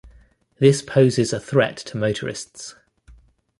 This 0.57 0.81
poses 0.81 1.31
a 1.31 1.39
threat 1.39 1.77
to 1.77 1.95
motorists. 1.95 2.73